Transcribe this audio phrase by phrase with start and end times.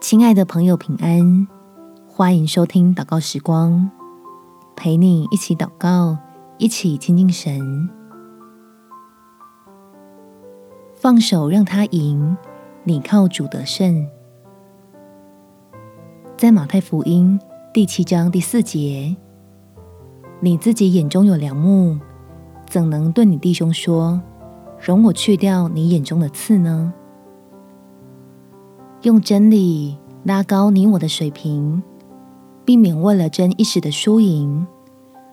[0.00, 1.48] 亲爱的朋友，平安！
[2.06, 3.90] 欢迎收听祷告时光，
[4.76, 6.16] 陪你一起祷告，
[6.56, 7.90] 一起亲近神。
[10.94, 12.36] 放手让他赢，
[12.84, 14.06] 你靠主得胜。
[16.36, 17.38] 在马太福音
[17.74, 19.16] 第七章第四节，
[20.38, 21.98] 你自己眼中有梁木，
[22.68, 24.22] 怎能对你弟兄说
[24.80, 26.94] ：“容我去掉你眼中的刺呢？”
[29.02, 31.80] 用真理拉高你我的水平，
[32.64, 34.66] 避免为了争一时的输赢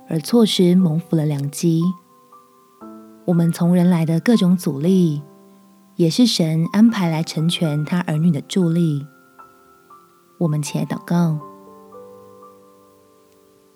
[0.08, 1.82] 而错失蒙福的良机。
[3.26, 5.24] 我们从人来的各种阻力，
[5.96, 9.04] 也是神安排来成全他儿女的助力。
[10.38, 11.40] 我们起来祷告，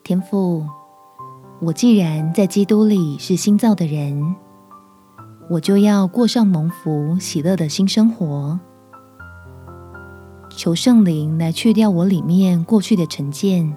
[0.03, 0.67] 天父，
[1.61, 4.35] 我既然在基督里是新造的人，
[5.49, 8.59] 我就要过上蒙福喜乐的新生活。
[10.59, 13.73] 求圣灵来去掉我里面过去的成见，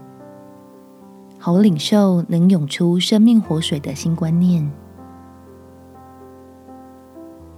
[1.39, 4.69] 好领受能涌出生命活水的新观念，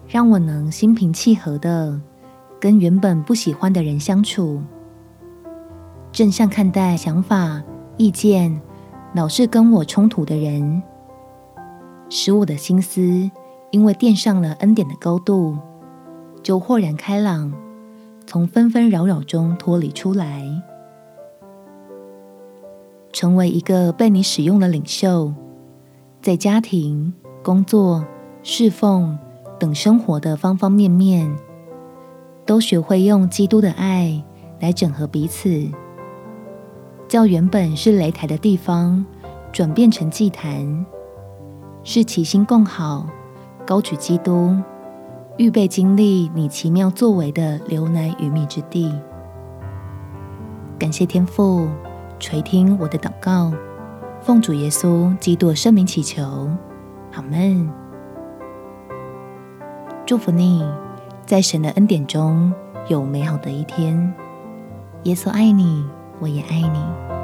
[0.06, 1.98] 让我能心平气和的
[2.60, 4.60] 跟原本不喜欢的人相处，
[6.12, 7.62] 正向看待想法、
[7.96, 8.60] 意见
[9.14, 10.82] 老是跟我冲突的人，
[12.10, 13.30] 使我的心思
[13.70, 15.56] 因为垫上了恩典的高度，
[16.42, 17.63] 就豁然开朗。
[18.34, 20.44] 从纷纷扰扰中脱离出来，
[23.12, 25.32] 成为一个被你使用的领袖，
[26.20, 28.04] 在家庭、工作、
[28.42, 29.16] 侍奉
[29.56, 31.32] 等生活的方方面面，
[32.44, 34.20] 都学会用基督的爱
[34.58, 35.68] 来整合彼此，
[37.06, 39.06] 叫原本是擂台的地方
[39.52, 40.84] 转变成祭坛，
[41.84, 43.06] 是齐心共好，
[43.64, 44.56] 高举基督。
[45.36, 48.94] 预备经历你奇妙作为的流奶与蜜之地。
[50.78, 51.66] 感谢天父
[52.20, 53.52] 垂听我的祷告，
[54.20, 56.48] 奉主耶稣基督圣名祈求，
[57.14, 57.68] 阿门。
[60.06, 60.64] 祝福你，
[61.26, 62.52] 在神的恩典中
[62.86, 64.14] 有美好的一天。
[65.02, 65.84] 耶稣爱你，
[66.20, 67.23] 我也爱你。